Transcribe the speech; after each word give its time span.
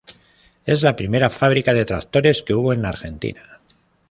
Es 0.65 0.81
la 0.81 0.95
primera 0.95 1.29
fábrica 1.29 1.75
de 1.75 1.85
tractores 1.85 2.41
que 2.41 2.55
hubo 2.55 2.73
en 2.73 2.81
la 2.81 2.89
Argentina. 2.89 3.59